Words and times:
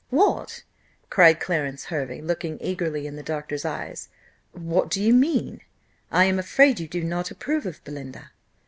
"What!" 0.09 0.63
cried 1.11 1.39
Clarence 1.39 1.85
Hervey, 1.85 2.21
looking 2.23 2.57
eagerly 2.59 3.05
in 3.05 3.17
the 3.17 3.21
doctor's 3.21 3.65
eyes, 3.65 4.09
"what 4.51 4.89
do 4.89 4.99
you 4.99 5.13
mean? 5.13 5.61
I 6.09 6.25
am 6.25 6.39
afraid 6.39 6.79
you 6.79 6.87
do 6.87 7.03
not 7.03 7.29
approve 7.29 7.67
of 7.67 7.83
Belinda." 7.83 8.31